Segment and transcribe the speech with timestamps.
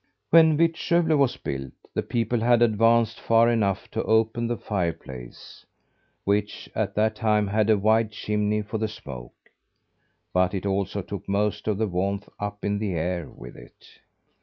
[0.31, 5.63] When Vittskövle was built, the people had advanced far enough to open the fireplace,
[6.23, 9.51] which, at that time, had a wide chimney for the smoke;
[10.33, 13.87] but it also took most of the warmth up in the air with it.